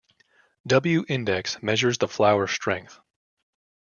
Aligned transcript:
W 0.65 1.05
index 1.07 1.61
measures 1.61 1.99
the 1.99 2.07
flour 2.07 2.47
strength. 2.47 2.99